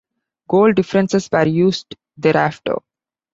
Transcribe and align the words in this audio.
Goal 0.49 0.73
differences 0.73 1.29
were 1.31 1.45
used 1.47 1.95
thereafter. 2.17 2.77